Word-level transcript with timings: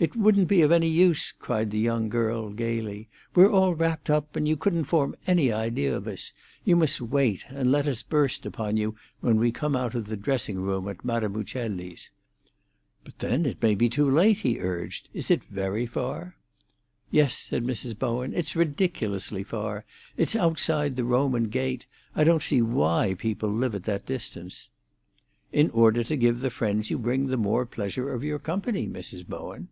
"It 0.00 0.14
wouldn't 0.16 0.48
be 0.48 0.60
of 0.60 0.70
any 0.70 0.88
use," 0.88 1.32
cried 1.32 1.70
the 1.70 1.78
young 1.78 2.10
girl 2.10 2.50
gaily. 2.50 3.08
"We're 3.34 3.48
all 3.50 3.74
wrapped 3.74 4.10
up, 4.10 4.36
and 4.36 4.46
you 4.46 4.54
couldn't 4.54 4.84
form 4.84 5.16
any 5.26 5.50
idea 5.50 5.96
of 5.96 6.06
us. 6.06 6.30
You 6.62 6.76
must 6.76 7.00
wait, 7.00 7.46
and 7.48 7.72
let 7.72 7.86
us 7.88 8.02
burst 8.02 8.44
upon 8.44 8.76
you 8.76 8.96
when 9.20 9.38
we 9.38 9.50
come 9.50 9.74
out 9.74 9.94
of 9.94 10.06
the 10.08 10.18
dressing 10.18 10.58
room 10.58 10.88
at 10.88 11.06
Madame 11.06 11.34
Uccelli's." 11.36 12.10
"But 13.02 13.18
then 13.20 13.46
it 13.46 13.62
may 13.62 13.74
be 13.74 13.88
too 13.88 14.10
late," 14.10 14.40
he 14.40 14.60
urged. 14.60 15.08
"Is 15.14 15.30
it 15.30 15.42
very 15.44 15.86
far?" 15.86 16.36
"Yes," 17.10 17.34
said 17.34 17.64
Mrs. 17.64 17.98
Bowen. 17.98 18.34
"It's 18.34 18.54
ridiculously 18.54 19.42
far. 19.42 19.86
It's 20.18 20.36
outside 20.36 20.96
the 20.96 21.04
Roman 21.04 21.44
Gate. 21.44 21.86
I 22.14 22.24
don't 22.24 22.42
see 22.42 22.60
why 22.60 23.14
people 23.16 23.48
live 23.48 23.74
at 23.74 23.84
that 23.84 24.04
distance." 24.04 24.68
"In 25.50 25.70
order 25.70 26.04
to 26.04 26.16
give 26.16 26.40
the 26.42 26.50
friends 26.50 26.90
you 26.90 26.98
bring 26.98 27.28
the 27.28 27.38
more 27.38 27.64
pleasure 27.64 28.12
of 28.12 28.22
your 28.22 28.38
company, 28.40 28.86
Mrs. 28.86 29.26
Bowen." 29.26 29.68